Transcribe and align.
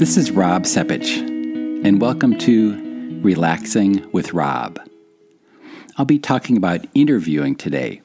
This 0.00 0.16
is 0.16 0.30
Rob 0.30 0.62
Sepich, 0.62 1.18
and 1.84 2.00
welcome 2.00 2.38
to 2.38 3.20
Relaxing 3.20 4.10
with 4.12 4.32
Rob. 4.32 4.80
I'll 5.98 6.06
be 6.06 6.18
talking 6.18 6.56
about 6.56 6.86
interviewing 6.94 7.54
today 7.54 8.00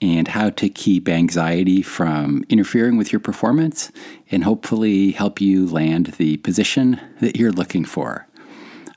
and 0.00 0.28
how 0.28 0.50
to 0.50 0.68
keep 0.68 1.08
anxiety 1.08 1.82
from 1.82 2.44
interfering 2.48 2.96
with 2.96 3.10
your 3.10 3.18
performance 3.18 3.90
and 4.30 4.44
hopefully 4.44 5.10
help 5.10 5.40
you 5.40 5.66
land 5.66 6.14
the 6.18 6.36
position 6.36 7.00
that 7.20 7.36
you're 7.36 7.50
looking 7.50 7.84
for. 7.84 8.28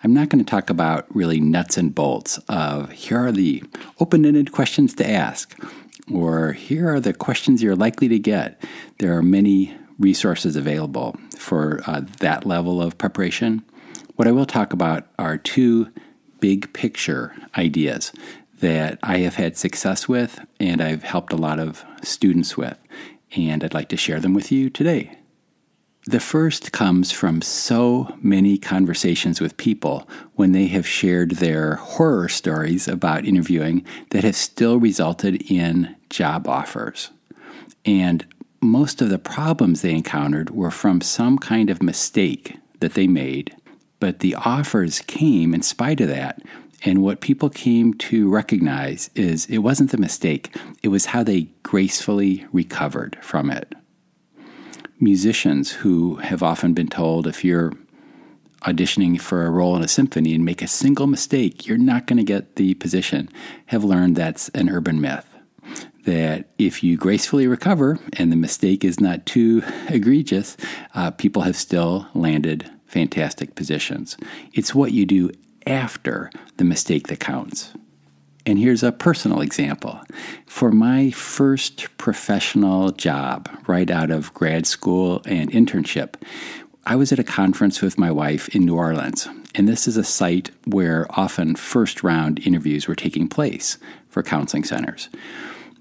I'm 0.04 0.14
not 0.14 0.30
going 0.30 0.46
to 0.46 0.48
talk 0.48 0.70
about 0.70 1.08
really 1.16 1.40
nuts 1.40 1.76
and 1.76 1.96
bolts 1.96 2.38
of 2.50 2.92
here 2.92 3.18
are 3.18 3.32
the 3.32 3.64
open 4.00 4.28
ended 4.28 4.52
questions 4.52 4.94
to 4.98 5.10
ask, 5.10 5.60
or 6.14 6.52
here 6.52 6.94
are 6.94 7.00
the 7.00 7.14
questions 7.16 7.64
you're 7.64 7.76
likely 7.76 8.08
to 8.10 8.20
get. 8.20 8.64
There 9.00 9.18
are 9.18 9.24
many 9.24 9.76
resources 10.00 10.56
available 10.56 11.16
for 11.38 11.82
uh, 11.88 12.02
that 12.20 12.46
level 12.46 12.82
of 12.82 12.98
preparation. 12.98 13.64
What 14.16 14.28
I 14.28 14.32
will 14.32 14.46
talk 14.46 14.74
about 14.74 15.08
are 15.18 15.38
two 15.38 15.92
big 16.40 16.72
picture 16.74 17.34
ideas 17.58 18.12
that 18.60 19.00
I 19.04 19.20
have 19.20 19.36
had 19.36 19.58
success 19.58 20.08
with 20.08 20.40
and 20.60 20.82
I've 20.82 21.04
helped 21.04 21.34
a 21.34 21.38
lot 21.38 21.60
of 21.60 21.84
students 22.02 22.56
with, 22.56 22.78
and 23.36 23.64
I'd 23.64 23.74
like 23.74 23.90
to 23.90 23.98
share 23.98 24.20
them 24.20 24.34
with 24.34 24.52
you 24.52 24.70
today. 24.70 25.18
The 26.06 26.20
first 26.20 26.74
comes 26.74 27.14
from 27.14 27.42
so 27.42 28.14
many 28.22 28.58
conversations 28.58 29.40
with 29.40 29.56
people 29.56 30.08
when 30.36 30.52
they 30.52 30.68
have 30.68 30.86
shared 30.86 31.32
their 31.32 31.76
horror 31.76 32.28
stories 32.28 32.90
about 32.90 33.26
interviewing 33.26 33.86
that 34.10 34.26
have 34.26 34.36
still 34.36 34.80
resulted 34.80 35.50
in 35.50 35.96
job 36.10 36.46
offers. 36.46 37.12
And 37.86 38.26
most 38.64 39.02
of 39.02 39.10
the 39.10 39.20
problems 39.20 39.82
they 39.82 39.94
encountered 39.94 40.50
were 40.50 40.72
from 40.72 41.02
some 41.02 41.38
kind 41.38 41.70
of 41.70 41.84
mistake 41.84 42.58
that 42.80 42.94
they 42.94 43.08
made, 43.08 43.56
but 44.00 44.20
the 44.20 44.36
offers 44.36 45.00
came 45.02 45.54
in 45.54 45.62
spite 45.62 46.02
of 46.02 46.08
that. 46.10 46.42
And 46.86 47.02
what 47.02 47.22
people 47.22 47.50
came 47.50 47.94
to 47.96 48.30
recognize 48.30 49.10
is 49.16 49.46
it 49.46 49.60
wasn't 49.60 49.92
the 49.92 49.98
mistake, 49.98 50.56
it 50.82 50.90
was 50.90 51.08
how 51.08 51.24
they 51.24 51.50
gracefully 51.64 52.46
recovered 52.52 53.18
from 53.22 53.50
it. 53.50 53.74
Musicians 55.00 55.72
who 55.72 56.16
have 56.18 56.44
often 56.44 56.74
been 56.74 56.90
told 56.90 57.28
if 57.28 57.44
you're 57.44 57.74
auditioning 58.64 59.20
for 59.20 59.46
a 59.46 59.50
role 59.52 59.76
in 59.76 59.84
a 59.84 59.88
symphony 59.88 60.34
and 60.34 60.46
make 60.46 60.62
a 60.62 60.68
single 60.68 61.08
mistake, 61.08 61.68
you're 61.68 61.78
not 61.78 62.08
going 62.08 62.18
to 62.18 62.24
get 62.24 62.56
the 62.56 62.74
position, 62.76 63.30
have 63.68 63.84
learned 63.84 64.16
that's 64.16 64.50
an 64.50 64.70
urban 64.70 65.00
myth 65.02 65.33
that 66.06 66.46
if 66.58 66.84
you 66.84 66.98
gracefully 66.98 67.48
recover 67.48 68.00
and 68.14 68.32
the 68.32 68.36
mistake 68.36 68.84
is 68.84 69.00
not 69.00 69.26
too 69.26 69.64
egregious, 69.90 70.58
uh, 70.96 71.12
people 71.12 71.44
have 71.44 71.56
still 71.56 72.08
landed 72.14 72.70
fantastic 72.86 73.56
positions. 73.56 74.18
It's 74.54 74.76
what 74.76 74.92
you 74.92 75.06
do 75.06 75.32
after 75.66 76.30
the 76.58 76.64
mistake 76.64 77.08
that 77.08 77.20
counts. 77.20 77.74
And 78.46 78.60
here's 78.60 78.84
a 78.84 78.92
personal 78.92 79.42
example. 79.42 80.02
For 80.46 80.72
my 80.72 81.12
first 81.12 81.88
professional 81.98 82.92
job 82.92 83.50
right 83.68 83.90
out 83.90 84.12
of 84.12 84.34
grad 84.34 84.68
school 84.68 85.22
and 85.26 85.50
internship, 85.52 86.16
I 86.86 86.98
was 86.98 87.14
at 87.14 87.20
a 87.20 87.24
conference 87.24 87.82
with 87.82 87.98
my 87.98 88.12
wife 88.12 88.50
in 88.50 88.66
New 88.66 88.76
Orleans. 88.76 89.30
And 89.56 89.70
this 89.70 89.88
is 89.88 89.96
a 89.96 90.04
site 90.04 90.52
where 90.66 91.08
often 91.12 91.56
first 91.56 92.04
round 92.04 92.46
interviews 92.46 92.88
were 92.88 92.96
taking 92.96 93.30
place 93.30 93.78
for 94.10 94.22
counseling 94.22 94.66
centers. 94.66 95.10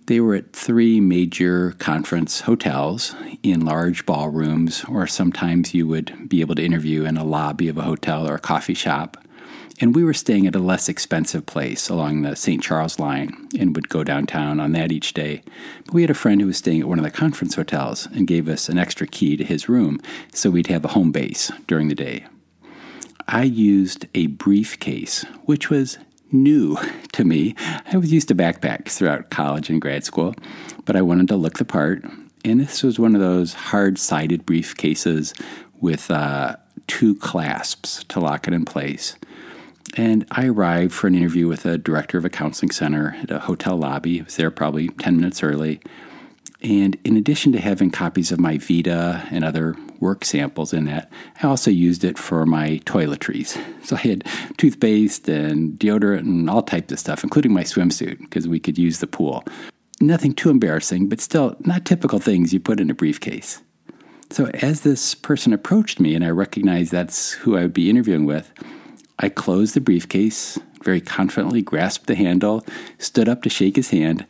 They 0.06 0.20
were 0.20 0.34
at 0.34 0.52
three 0.52 1.00
major 1.00 1.72
conference 1.78 2.40
hotels 2.40 3.14
in 3.42 3.64
large 3.64 4.04
ballrooms, 4.04 4.84
or 4.88 5.06
sometimes 5.06 5.74
you 5.74 5.86
would 5.86 6.28
be 6.28 6.40
able 6.40 6.56
to 6.56 6.64
interview 6.64 7.04
in 7.04 7.16
a 7.16 7.24
lobby 7.24 7.68
of 7.68 7.78
a 7.78 7.82
hotel 7.82 8.28
or 8.28 8.34
a 8.34 8.40
coffee 8.40 8.74
shop. 8.74 9.16
And 9.80 9.94
we 9.94 10.02
were 10.04 10.14
staying 10.14 10.46
at 10.46 10.56
a 10.56 10.60
less 10.60 10.88
expensive 10.88 11.46
place 11.46 11.88
along 11.88 12.22
the 12.22 12.36
St. 12.36 12.62
Charles 12.62 12.98
line 12.98 13.48
and 13.58 13.74
would 13.76 13.88
go 13.88 14.02
downtown 14.04 14.60
on 14.60 14.72
that 14.72 14.92
each 14.92 15.14
day. 15.14 15.42
But 15.84 15.94
we 15.94 16.02
had 16.02 16.10
a 16.10 16.14
friend 16.14 16.40
who 16.40 16.46
was 16.48 16.58
staying 16.58 16.80
at 16.80 16.88
one 16.88 16.98
of 16.98 17.04
the 17.04 17.10
conference 17.10 17.54
hotels 17.54 18.06
and 18.12 18.26
gave 18.26 18.48
us 18.48 18.68
an 18.68 18.78
extra 18.78 19.06
key 19.06 19.36
to 19.36 19.44
his 19.44 19.68
room 19.68 20.00
so 20.34 20.50
we'd 20.50 20.66
have 20.66 20.84
a 20.84 20.88
home 20.88 21.12
base 21.12 21.50
during 21.66 21.88
the 21.88 21.94
day. 21.94 22.24
I 23.28 23.44
used 23.44 24.06
a 24.14 24.26
briefcase, 24.26 25.24
which 25.44 25.70
was 25.70 25.98
new 26.32 26.76
to 27.12 27.24
me. 27.24 27.54
I 27.92 27.96
was 27.96 28.12
used 28.12 28.28
to 28.28 28.34
backpacks 28.34 28.90
throughout 28.90 29.30
college 29.30 29.70
and 29.70 29.80
grad 29.80 30.04
school, 30.04 30.34
but 30.84 30.96
I 30.96 31.02
wanted 31.02 31.28
to 31.28 31.36
look 31.36 31.58
the 31.58 31.64
part. 31.64 32.04
And 32.44 32.60
this 32.60 32.82
was 32.82 32.98
one 32.98 33.14
of 33.14 33.20
those 33.20 33.54
hard 33.54 33.98
sided 33.98 34.46
briefcases 34.46 35.38
with 35.80 36.10
uh, 36.10 36.56
two 36.86 37.14
clasps 37.16 38.04
to 38.04 38.20
lock 38.20 38.48
it 38.48 38.54
in 38.54 38.64
place. 38.64 39.16
And 39.96 40.26
I 40.30 40.46
arrived 40.46 40.92
for 40.92 41.06
an 41.06 41.14
interview 41.14 41.48
with 41.48 41.66
a 41.66 41.76
director 41.76 42.16
of 42.16 42.24
a 42.24 42.30
counseling 42.30 42.70
center 42.70 43.14
at 43.22 43.30
a 43.30 43.40
hotel 43.40 43.76
lobby. 43.76 44.20
I 44.20 44.24
was 44.24 44.36
there 44.36 44.50
probably 44.50 44.88
10 44.88 45.16
minutes 45.16 45.42
early. 45.42 45.80
And 46.62 46.96
in 47.04 47.16
addition 47.16 47.52
to 47.52 47.60
having 47.60 47.90
copies 47.90 48.32
of 48.32 48.40
my 48.40 48.56
Vita 48.56 49.26
and 49.30 49.44
other 49.44 49.76
work 50.02 50.24
samples 50.24 50.72
in 50.72 50.84
that, 50.86 51.10
I 51.42 51.46
also 51.46 51.70
used 51.70 52.04
it 52.04 52.18
for 52.18 52.44
my 52.44 52.80
toiletries. 52.84 53.56
So 53.84 53.96
I 53.96 54.00
had 54.00 54.24
toothpaste 54.58 55.28
and 55.28 55.76
deodorant 55.76 56.20
and 56.20 56.48
all 56.48 56.62
types 56.62 56.92
of 56.92 57.00
stuff, 57.00 57.24
including 57.24 57.52
my 57.52 57.64
swimsuit, 57.64 58.20
because 58.20 58.46
we 58.46 58.60
could 58.60 58.78
use 58.78 59.00
the 59.00 59.08
pool. 59.08 59.42
Nothing 60.00 60.34
too 60.34 60.50
embarrassing, 60.50 61.08
but 61.08 61.20
still 61.20 61.56
not 61.60 61.84
typical 61.84 62.20
things 62.20 62.52
you 62.52 62.60
put 62.60 62.78
in 62.78 62.90
a 62.90 62.94
briefcase. 62.94 63.60
So 64.30 64.46
as 64.54 64.82
this 64.82 65.16
person 65.16 65.52
approached 65.52 65.98
me 65.98 66.14
and 66.14 66.24
I 66.24 66.30
recognized 66.30 66.92
that's 66.92 67.32
who 67.32 67.56
I 67.56 67.62
would 67.62 67.72
be 67.72 67.90
interviewing 67.90 68.24
with, 68.24 68.52
I 69.18 69.28
closed 69.28 69.74
the 69.74 69.80
briefcase, 69.80 70.60
very 70.84 71.00
confidently 71.00 71.60
grasped 71.60 72.06
the 72.06 72.14
handle, 72.14 72.64
stood 72.98 73.28
up 73.28 73.42
to 73.42 73.50
shake 73.50 73.74
his 73.74 73.90
hand, 73.90 74.26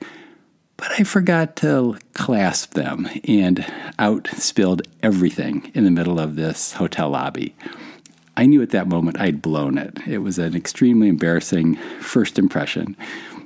but 0.83 0.99
I 0.99 1.05
forgot 1.05 1.55
to 1.57 1.97
clasp 2.13 2.75
them 2.75 3.09
and 3.29 3.65
out 4.01 4.27
spilled 4.37 4.83
everything 5.01 5.71
in 5.75 5.85
the 5.85 5.93
middle 5.93 6.19
of 6.19 6.35
this 6.35 6.73
hotel 6.73 7.11
lobby. 7.11 7.55
I 8.37 8.47
knew 8.47 8.61
at 8.63 8.71
that 8.71 8.89
moment 8.89 9.21
I'd 9.21 9.41
blown 9.41 9.79
it. 9.79 9.97
It 10.09 10.19
was 10.19 10.41
an 10.41 10.57
extremely 10.57 11.07
embarrassing 11.07 11.77
first 12.01 12.37
impression. 12.37 12.97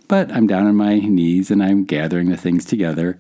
But 0.09 0.33
I'm 0.33 0.47
down 0.47 0.67
on 0.67 0.77
my 0.77 0.99
knees 0.99 1.51
and 1.51 1.63
I'm 1.63 1.85
gathering 1.85 2.31
the 2.31 2.39
things 2.39 2.65
together. 2.65 3.19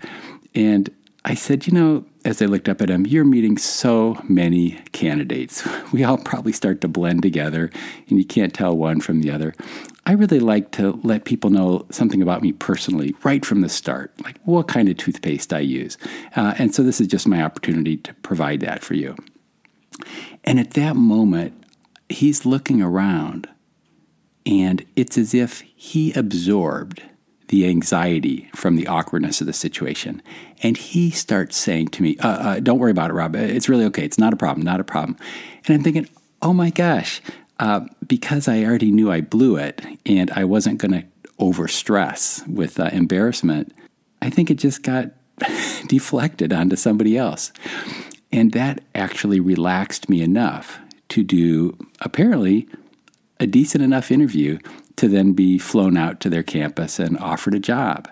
And 0.54 0.88
I 1.26 1.34
said, 1.34 1.66
you 1.66 1.74
know, 1.74 2.06
as 2.24 2.40
I 2.40 2.46
looked 2.46 2.70
up 2.70 2.80
at 2.80 2.88
him, 2.88 3.04
you're 3.04 3.22
meeting 3.22 3.58
so 3.58 4.18
many 4.26 4.80
candidates. 4.92 5.68
We 5.92 6.04
all 6.04 6.16
probably 6.16 6.52
start 6.52 6.80
to 6.80 6.88
blend 6.88 7.20
together 7.20 7.70
and 8.08 8.18
you 8.18 8.24
can't 8.24 8.54
tell 8.54 8.74
one 8.74 9.02
from 9.02 9.20
the 9.20 9.30
other. 9.30 9.54
I 10.06 10.12
really 10.12 10.38
like 10.38 10.70
to 10.72 10.98
let 11.02 11.24
people 11.24 11.50
know 11.50 11.84
something 11.90 12.22
about 12.22 12.40
me 12.40 12.52
personally 12.52 13.14
right 13.24 13.44
from 13.44 13.60
the 13.60 13.68
start, 13.68 14.12
like 14.22 14.38
what 14.44 14.68
kind 14.68 14.88
of 14.88 14.96
toothpaste 14.96 15.52
I 15.52 15.58
use. 15.58 15.98
Uh, 16.36 16.54
and 16.58 16.72
so 16.72 16.84
this 16.84 17.00
is 17.00 17.08
just 17.08 17.26
my 17.26 17.42
opportunity 17.42 17.96
to 17.98 18.14
provide 18.14 18.60
that 18.60 18.84
for 18.84 18.94
you. 18.94 19.16
And 20.44 20.60
at 20.60 20.72
that 20.74 20.94
moment, 20.94 21.64
he's 22.08 22.46
looking 22.46 22.80
around 22.80 23.48
and 24.46 24.86
it's 24.94 25.18
as 25.18 25.34
if 25.34 25.62
he 25.74 26.12
absorbed 26.12 27.02
the 27.48 27.66
anxiety 27.66 28.48
from 28.54 28.76
the 28.76 28.86
awkwardness 28.86 29.40
of 29.40 29.48
the 29.48 29.52
situation. 29.52 30.22
And 30.62 30.76
he 30.76 31.10
starts 31.10 31.56
saying 31.56 31.88
to 31.88 32.02
me, 32.02 32.16
uh, 32.18 32.28
uh, 32.28 32.60
Don't 32.60 32.78
worry 32.78 32.90
about 32.92 33.10
it, 33.10 33.14
Rob. 33.14 33.34
It's 33.34 33.68
really 33.68 33.84
okay. 33.86 34.04
It's 34.04 34.18
not 34.18 34.32
a 34.32 34.36
problem, 34.36 34.64
not 34.64 34.80
a 34.80 34.84
problem. 34.84 35.16
And 35.66 35.74
I'm 35.74 35.82
thinking, 35.82 36.08
Oh 36.42 36.52
my 36.52 36.70
gosh, 36.70 37.20
uh, 37.58 37.80
because 38.06 38.48
I 38.48 38.64
already 38.64 38.90
knew 38.90 39.10
I 39.10 39.20
blew 39.20 39.56
it 39.56 39.84
and 40.04 40.30
I 40.30 40.44
wasn't 40.44 40.78
going 40.78 40.92
to 40.92 41.06
overstress 41.38 42.46
with 42.48 42.80
uh, 42.80 42.90
embarrassment, 42.92 43.72
I 44.22 44.30
think 44.30 44.50
it 44.50 44.56
just 44.56 44.82
got 44.82 45.10
deflected 45.86 46.52
onto 46.52 46.76
somebody 46.76 47.16
else. 47.16 47.52
And 48.32 48.52
that 48.52 48.82
actually 48.94 49.40
relaxed 49.40 50.08
me 50.08 50.22
enough 50.22 50.78
to 51.10 51.22
do 51.22 51.76
apparently 52.00 52.68
a 53.38 53.46
decent 53.46 53.84
enough 53.84 54.10
interview 54.10 54.58
to 54.96 55.08
then 55.08 55.32
be 55.32 55.58
flown 55.58 55.96
out 55.96 56.20
to 56.20 56.30
their 56.30 56.42
campus 56.42 56.98
and 56.98 57.18
offered 57.18 57.54
a 57.54 57.60
job. 57.60 58.08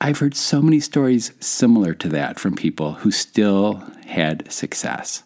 I've 0.00 0.20
heard 0.20 0.36
so 0.36 0.62
many 0.62 0.78
stories 0.78 1.32
similar 1.40 1.92
to 1.94 2.08
that 2.10 2.38
from 2.38 2.54
people 2.54 2.94
who 2.94 3.10
still 3.10 3.82
had 4.06 4.50
success. 4.50 5.24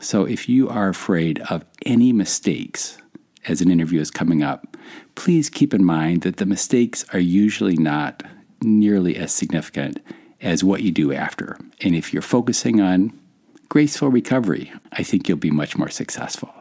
So 0.00 0.24
if 0.24 0.48
you 0.48 0.68
are 0.68 0.88
afraid 0.88 1.40
of 1.50 1.64
any 1.84 2.12
mistakes 2.12 2.98
as 3.46 3.60
an 3.60 3.70
interview 3.70 4.00
is 4.00 4.10
coming 4.10 4.42
up, 4.42 4.76
please 5.14 5.50
keep 5.50 5.74
in 5.74 5.84
mind 5.84 6.22
that 6.22 6.36
the 6.36 6.46
mistakes 6.46 7.04
are 7.12 7.18
usually 7.18 7.76
not 7.76 8.22
nearly 8.62 9.16
as 9.16 9.32
significant 9.32 10.00
as 10.40 10.62
what 10.62 10.82
you 10.82 10.90
do 10.90 11.12
after. 11.12 11.58
And 11.80 11.94
if 11.94 12.12
you're 12.12 12.22
focusing 12.22 12.80
on 12.80 13.18
graceful 13.68 14.08
recovery, 14.08 14.72
I 14.92 15.02
think 15.02 15.28
you'll 15.28 15.38
be 15.38 15.50
much 15.50 15.76
more 15.76 15.90
successful. 15.90 16.52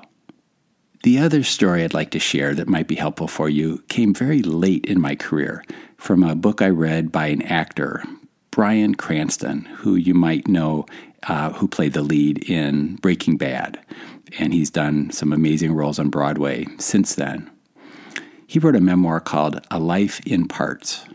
The 1.04 1.20
other 1.20 1.44
story 1.44 1.84
I'd 1.84 1.94
like 1.94 2.12
to 2.12 2.20
share 2.20 2.56
that 2.56 2.68
might 2.68 2.88
be 2.88 2.96
helpful 2.96 3.28
for 3.28 3.50
you 3.50 3.84
came 3.88 4.14
very 4.14 4.42
late 4.42 4.86
in 4.86 5.00
my 5.00 5.16
career 5.16 5.64
from 5.96 6.24
a 6.24 6.36
book 6.36 6.62
I 6.62 6.70
read 6.70 7.12
by 7.12 7.28
an 7.28 7.44
actor 7.44 8.04
Bryan 8.52 8.96
Cranston, 8.96 9.66
who 9.66 9.96
you 9.96 10.14
might 10.14 10.48
know, 10.48 10.86
uh, 11.28 11.54
who 11.54 11.68
played 11.68 11.94
the 11.94 12.02
lead 12.02 12.50
in 12.50 12.96
Breaking 12.98 13.38
Bad. 13.38 13.80
And 14.40 14.54
he's 14.54 14.70
done 14.70 15.12
some 15.12 15.32
amazing 15.32 15.74
roles 15.74 16.00
on 16.00 16.10
Broadway 16.10 16.66
since 16.80 17.16
then. 17.16 17.50
He 18.46 18.60
wrote 18.60 18.76
a 18.76 18.82
memoir 18.82 19.20
called 19.20 19.66
A 19.72 19.80
Life 19.80 20.20
in 20.26 20.48
Parts. 20.48 21.06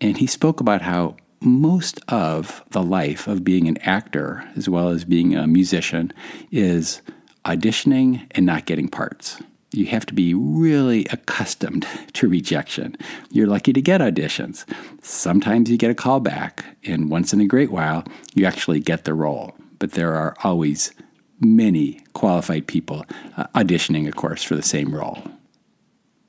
And 0.00 0.16
he 0.16 0.26
spoke 0.26 0.60
about 0.60 0.82
how 0.82 1.16
most 1.40 2.00
of 2.08 2.62
the 2.70 2.82
life 2.82 3.26
of 3.26 3.44
being 3.44 3.68
an 3.68 3.78
actor, 3.78 4.46
as 4.56 4.68
well 4.68 4.88
as 4.88 5.04
being 5.04 5.34
a 5.34 5.46
musician, 5.46 6.12
is 6.50 7.00
auditioning 7.44 8.26
and 8.32 8.44
not 8.44 8.66
getting 8.66 8.88
parts. 8.88 9.42
You 9.72 9.86
have 9.86 10.04
to 10.06 10.14
be 10.14 10.34
really 10.34 11.06
accustomed 11.06 11.86
to 12.14 12.28
rejection. 12.28 12.96
You're 13.30 13.46
lucky 13.46 13.72
to 13.72 13.80
get 13.80 14.00
auditions. 14.00 14.64
Sometimes 15.02 15.70
you 15.70 15.76
get 15.76 15.90
a 15.90 15.94
call 15.94 16.20
back, 16.20 16.64
and 16.84 17.10
once 17.10 17.32
in 17.32 17.40
a 17.40 17.46
great 17.46 17.70
while, 17.70 18.04
you 18.34 18.44
actually 18.44 18.80
get 18.80 19.04
the 19.04 19.14
role. 19.14 19.54
But 19.78 19.92
there 19.92 20.14
are 20.14 20.34
always 20.42 20.92
many 21.40 22.00
qualified 22.12 22.66
people 22.66 23.04
uh, 23.36 23.46
auditioning, 23.54 24.06
of 24.06 24.16
course, 24.16 24.42
for 24.42 24.54
the 24.54 24.62
same 24.62 24.94
role. 24.94 25.22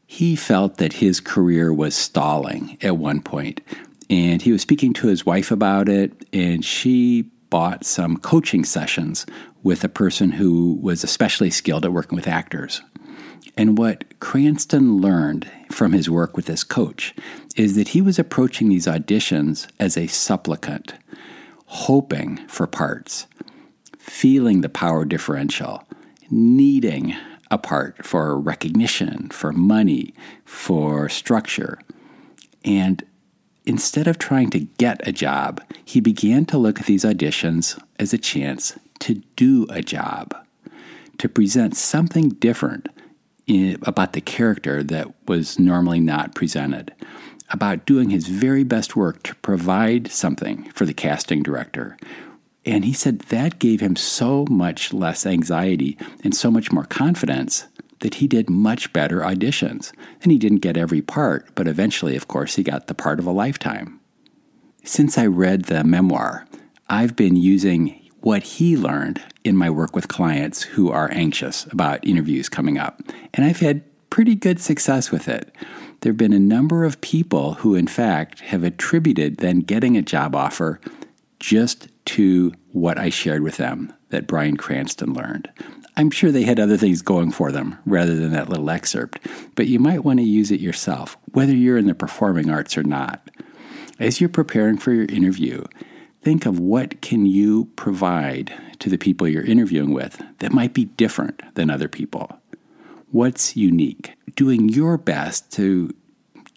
He 0.05 0.35
felt 0.35 0.77
that 0.77 0.94
his 0.94 1.19
career 1.19 1.73
was 1.73 1.95
stalling 1.95 2.77
at 2.81 2.97
one 2.97 3.21
point, 3.21 3.61
and 4.09 4.41
he 4.41 4.51
was 4.51 4.61
speaking 4.61 4.94
to 4.94 5.07
his 5.07 5.25
wife 5.25 5.51
about 5.51 5.89
it, 5.89 6.25
and 6.33 6.63
she 6.63 7.29
bought 7.51 7.86
some 7.86 8.18
coaching 8.18 8.65
sessions 8.65 9.27
with 9.62 9.83
a 9.83 9.89
person 9.89 10.31
who 10.31 10.80
was 10.81 11.03
especially 11.03 11.51
skilled 11.51 11.86
at 11.86 11.94
working 11.94 12.15
with 12.15 12.27
actors. 12.27 12.81
And 13.56 13.77
what 13.77 14.19
Cranston 14.19 14.98
learned 14.98 15.48
from 15.69 15.92
his 15.92 16.09
work 16.09 16.36
with 16.36 16.45
this 16.45 16.63
coach 16.63 17.13
is 17.56 17.75
that 17.75 17.89
he 17.89 18.01
was 18.01 18.18
approaching 18.18 18.69
these 18.69 18.88
auditions 18.88 19.68
as 19.80 19.98
a 19.98 20.07
supplicant, 20.07 20.94
hoping 21.65 22.38
for 22.48 22.65
parts, 22.65 23.27
feeling 24.00 24.62
the 24.62 24.69
power 24.69 25.06
differential, 25.06 25.83
needing 26.31 27.15
a 27.51 27.57
part 27.57 28.06
for 28.06 28.39
recognition, 28.39 29.30
for 29.30 29.51
money, 29.51 30.13
for 30.45 31.09
structure. 31.09 31.77
And 32.63 33.04
instead 33.65 34.07
of 34.07 34.17
trying 34.17 34.49
to 34.51 34.59
get 34.59 35.07
a 35.07 35.11
job, 35.11 35.61
he 35.85 35.99
began 35.99 36.45
to 36.45 36.57
look 36.57 36.79
at 36.79 36.85
these 36.85 37.03
auditions 37.03 37.81
as 37.99 38.13
a 38.13 38.17
chance 38.17 38.77
to 38.99 39.15
do 39.35 39.67
a 39.69 39.81
job, 39.81 40.35
to 41.17 41.29
present 41.29 41.75
something 41.75 42.29
different 42.29 42.87
in, 43.47 43.77
about 43.83 44.13
the 44.13 44.21
character 44.21 44.83
that 44.83 45.07
was 45.27 45.59
normally 45.59 45.99
not 45.99 46.35
presented, 46.35 46.93
about 47.49 47.85
doing 47.85 48.09
his 48.09 48.27
very 48.27 48.63
best 48.63 48.95
work 48.95 49.21
to 49.23 49.35
provide 49.35 50.09
something 50.09 50.63
for 50.71 50.85
the 50.85 50.93
casting 50.93 51.43
director. 51.43 51.97
And 52.65 52.85
he 52.85 52.93
said 52.93 53.19
that 53.19 53.59
gave 53.59 53.79
him 53.81 53.95
so 53.95 54.45
much 54.49 54.93
less 54.93 55.25
anxiety 55.25 55.97
and 56.23 56.35
so 56.35 56.51
much 56.51 56.71
more 56.71 56.85
confidence 56.85 57.65
that 58.01 58.15
he 58.15 58.27
did 58.27 58.50
much 58.50 58.92
better 58.94 59.21
auditions. 59.21 59.92
And 60.21 60.31
he 60.31 60.38
didn't 60.38 60.59
get 60.59 60.77
every 60.77 61.01
part, 61.01 61.50
but 61.56 61.68
eventually, 61.68 62.15
of 62.15 62.27
course, 62.27 62.56
he 62.56 62.63
got 62.63 62.88
the 62.88 62.94
part 62.94 63.19
of 63.19 63.25
a 63.25 63.31
lifetime. 63.31 64.00
Since 64.83 65.18
I 65.18 65.25
read 65.27 65.65
the 65.65 65.83
memoir, 65.83 66.45
I've 66.89 67.15
been 67.15 67.36
using 67.36 67.98
what 68.21 68.44
he 68.44 68.77
learned 68.77 69.21
in 69.44 69.56
my 69.56 69.69
work 69.69 69.95
with 69.95 70.07
clients 70.07 70.62
who 70.62 70.92
are 70.92 71.09
anxious 71.12 71.65
about 71.68 72.06
interviews 72.06 72.50
coming 72.50 72.77
up. 72.77 73.01
And 73.33 73.45
I've 73.45 73.59
had 73.59 73.83
pretty 74.09 74.36
good 74.36 74.59
success 74.59 75.12
with 75.12 75.27
it. 75.27 75.56
There 76.01 76.12
have 76.12 76.18
been 76.18 76.33
a 76.33 76.39
number 76.39 76.83
of 76.83 77.01
people 77.01 77.56
who, 77.56 77.75
in 77.75 77.88
fact, 77.88 78.42
have 78.42 78.63
attributed 78.63 79.38
then 79.38 79.59
getting 79.59 79.95
a 79.95 80.01
job 80.01 80.36
offer 80.36 80.80
just 81.39 81.88
to 82.06 82.54
what 82.71 82.97
I 82.97 83.09
shared 83.09 83.42
with 83.42 83.57
them 83.57 83.94
that 84.09 84.27
Bryan 84.27 84.57
Cranston 84.57 85.13
learned. 85.13 85.50
I'm 85.97 86.09
sure 86.09 86.31
they 86.31 86.43
had 86.43 86.59
other 86.59 86.77
things 86.77 87.01
going 87.01 87.31
for 87.31 87.51
them 87.51 87.77
rather 87.85 88.15
than 88.15 88.31
that 88.31 88.49
little 88.49 88.69
excerpt, 88.69 89.19
but 89.55 89.67
you 89.67 89.79
might 89.79 90.05
want 90.05 90.19
to 90.19 90.25
use 90.25 90.51
it 90.51 90.61
yourself, 90.61 91.17
whether 91.33 91.53
you're 91.53 91.77
in 91.77 91.88
the 91.88 91.93
performing 91.93 92.49
arts 92.49 92.77
or 92.77 92.83
not. 92.83 93.29
As 93.99 94.19
you're 94.19 94.29
preparing 94.29 94.77
for 94.77 94.93
your 94.93 95.05
interview, 95.05 95.63
think 96.23 96.45
of 96.45 96.59
what 96.59 97.01
can 97.01 97.25
you 97.25 97.65
provide 97.75 98.53
to 98.79 98.89
the 98.89 98.97
people 98.97 99.27
you're 99.27 99.43
interviewing 99.43 99.93
with 99.93 100.21
that 100.39 100.53
might 100.53 100.73
be 100.73 100.85
different 100.85 101.41
than 101.55 101.69
other 101.69 101.88
people. 101.88 102.39
What's 103.11 103.57
unique? 103.57 104.13
Doing 104.35 104.69
your 104.69 104.97
best 104.97 105.51
to 105.53 105.94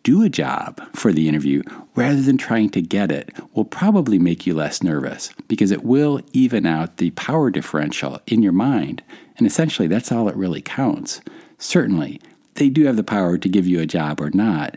do 0.04 0.22
a 0.22 0.28
job 0.28 0.80
for 0.94 1.12
the 1.12 1.28
interview 1.28 1.62
rather 1.96 2.20
than 2.20 2.36
trying 2.36 2.70
to 2.70 2.82
get 2.82 3.10
it 3.10 3.30
will 3.54 3.64
probably 3.64 4.18
make 4.18 4.46
you 4.46 4.54
less 4.54 4.82
nervous 4.82 5.30
because 5.48 5.70
it 5.70 5.82
will 5.82 6.20
even 6.32 6.66
out 6.66 6.98
the 6.98 7.10
power 7.12 7.50
differential 7.50 8.20
in 8.26 8.42
your 8.42 8.52
mind. 8.52 9.02
And 9.36 9.46
essentially, 9.46 9.88
that's 9.88 10.12
all 10.12 10.26
that 10.26 10.36
really 10.36 10.60
counts. 10.60 11.20
Certainly, 11.58 12.20
they 12.54 12.68
do 12.68 12.84
have 12.84 12.96
the 12.96 13.02
power 13.02 13.38
to 13.38 13.48
give 13.48 13.66
you 13.66 13.80
a 13.80 13.86
job 13.86 14.20
or 14.20 14.30
not, 14.30 14.76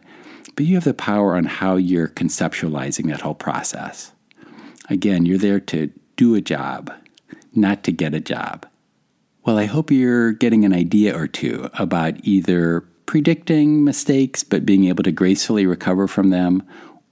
but 0.55 0.65
you 0.65 0.75
have 0.75 0.85
the 0.85 0.93
power 0.93 1.35
on 1.35 1.45
how 1.45 1.75
you're 1.75 2.07
conceptualizing 2.07 3.07
that 3.09 3.21
whole 3.21 3.35
process. 3.35 4.13
Again, 4.89 5.25
you're 5.25 5.37
there 5.37 5.59
to 5.59 5.91
do 6.15 6.35
a 6.35 6.41
job, 6.41 6.91
not 7.53 7.83
to 7.83 7.91
get 7.91 8.15
a 8.15 8.21
job. 8.21 8.65
Well, 9.43 9.57
I 9.57 9.65
hope 9.65 9.91
you're 9.91 10.31
getting 10.31 10.65
an 10.65 10.73
idea 10.73 11.17
or 11.17 11.27
two 11.27 11.69
about 11.73 12.15
either 12.23 12.85
predicting 13.07 13.83
mistakes 13.83 14.43
but 14.43 14.65
being 14.65 14.85
able 14.85 15.01
to 15.03 15.11
gracefully 15.11 15.65
recover 15.65 16.07
from 16.07 16.29
them, 16.29 16.61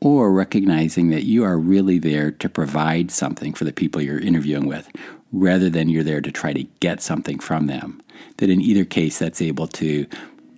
or 0.02 0.32
recognizing 0.32 1.10
that 1.10 1.24
you 1.24 1.44
are 1.44 1.58
really 1.58 1.98
there 1.98 2.30
to 2.30 2.48
provide 2.48 3.10
something 3.10 3.54
for 3.54 3.64
the 3.64 3.74
people 3.74 4.02
you're 4.02 4.20
interviewing 4.20 4.68
with 4.68 4.88
rather 5.32 5.70
than 5.70 5.90
you're 5.90 6.04
there 6.04 6.22
to 6.22 6.32
try 6.32 6.54
to 6.54 6.64
get 6.80 7.02
something 7.02 7.40
from 7.40 7.66
them. 7.66 8.00
That 8.38 8.50
in 8.50 8.62
either 8.62 8.86
case, 8.86 9.18
that's 9.18 9.42
able 9.42 9.68
to 9.70 10.06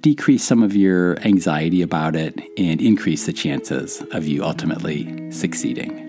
decrease 0.01 0.43
some 0.43 0.63
of 0.63 0.75
your 0.75 1.19
anxiety 1.19 1.81
about 1.81 2.15
it 2.15 2.39
and 2.57 2.81
increase 2.81 3.25
the 3.25 3.33
chances 3.33 4.03
of 4.11 4.27
you 4.27 4.43
ultimately 4.43 5.31
succeeding. 5.31 6.05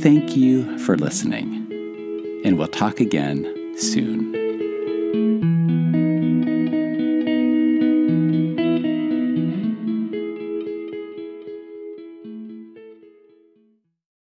Thank 0.00 0.36
you 0.36 0.78
for 0.78 0.96
listening, 0.96 1.68
and 2.44 2.58
we'll 2.58 2.68
talk 2.68 3.00
again 3.00 3.74
soon. 3.76 4.41